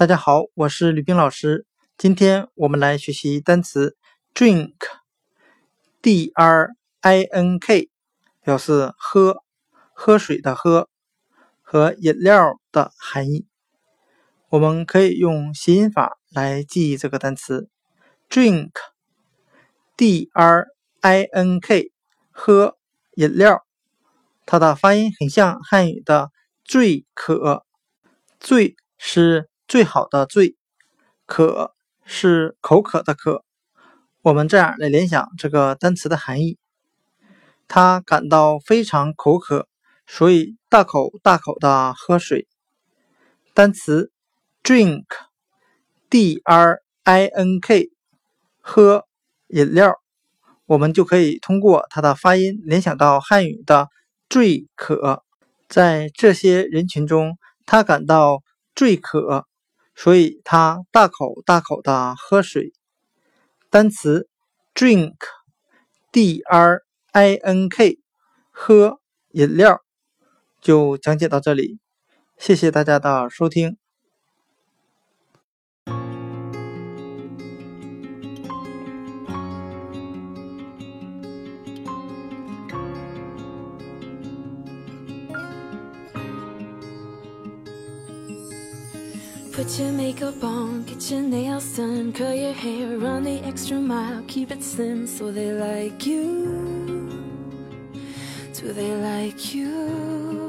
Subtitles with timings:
[0.00, 1.66] 大家好，我是吕冰老师。
[1.98, 3.98] 今天我们来学习单词
[4.32, 6.70] drink，d r
[7.02, 7.90] i n k，
[8.42, 9.42] 表示喝、
[9.92, 10.88] 喝水的喝
[11.60, 13.46] 和饮料的含义。
[14.48, 17.68] 我们可以用谐音法来记忆这个单词
[18.30, 20.68] drink，d r
[21.02, 21.92] i n k，
[22.30, 22.78] 喝
[23.16, 23.66] 饮料。
[24.46, 26.30] 它的发音很像汉语的
[26.64, 27.66] 最可，
[28.38, 29.49] 最是。
[29.70, 30.56] 最好的最，
[31.26, 33.44] 渴是口渴的渴。
[34.20, 36.58] 我们这样来联想这个单词的含义：
[37.68, 39.68] 他感到非常口渴，
[40.08, 42.48] 所以大口大口的喝水。
[43.54, 44.10] 单词
[44.64, 47.90] drink，d r i n k，
[48.58, 49.06] 喝
[49.46, 49.94] 饮料，
[50.66, 53.86] 我们就可以通过它的发音联想到汉语的
[54.28, 55.22] 最渴。
[55.68, 58.42] 在这些人群中，他感到
[58.74, 59.46] 最渴。
[60.02, 62.72] 所以他大口大口的喝水。
[63.68, 64.30] 单词
[64.74, 66.80] drink，d r
[67.12, 67.98] i n k，
[68.50, 68.98] 喝
[69.32, 69.82] 饮料，
[70.62, 71.78] 就讲解到这里。
[72.38, 73.76] 谢谢大家的收听。
[89.52, 94.52] Put your makeup on, get your nails done, curl your hair, run the extra mile, keep
[94.52, 97.08] it slim so they like you.
[98.54, 100.39] Do they like you?